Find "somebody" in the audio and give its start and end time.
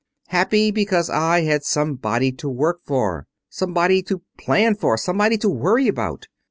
1.63-2.31, 3.51-4.01, 4.97-5.37